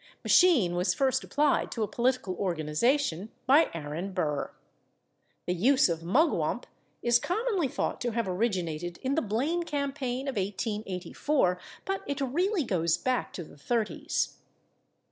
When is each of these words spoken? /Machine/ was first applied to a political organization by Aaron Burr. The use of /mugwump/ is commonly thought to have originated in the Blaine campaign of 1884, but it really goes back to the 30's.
/Machine/ 0.25 0.73
was 0.73 0.95
first 0.95 1.23
applied 1.23 1.71
to 1.71 1.83
a 1.83 1.87
political 1.87 2.33
organization 2.37 3.29
by 3.45 3.69
Aaron 3.71 4.13
Burr. 4.13 4.49
The 5.45 5.53
use 5.53 5.89
of 5.89 5.99
/mugwump/ 5.99 6.63
is 7.03 7.19
commonly 7.19 7.67
thought 7.67 8.01
to 8.01 8.09
have 8.13 8.27
originated 8.27 8.97
in 9.03 9.13
the 9.13 9.21
Blaine 9.21 9.61
campaign 9.61 10.27
of 10.27 10.37
1884, 10.37 11.59
but 11.85 12.01
it 12.07 12.19
really 12.19 12.63
goes 12.63 12.97
back 12.97 13.31
to 13.33 13.43
the 13.43 13.57
30's. 13.57 14.37